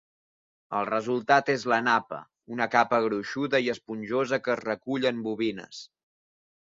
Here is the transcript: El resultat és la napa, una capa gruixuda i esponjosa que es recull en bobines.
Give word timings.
El 0.77 0.87
resultat 0.89 1.51
és 1.55 1.65
la 1.73 1.77
napa, 1.87 2.21
una 2.55 2.67
capa 2.77 3.01
gruixuda 3.09 3.63
i 3.67 3.69
esponjosa 3.75 4.41
que 4.47 4.55
es 4.55 4.63
recull 4.63 5.07
en 5.11 5.21
bobines. 5.29 5.87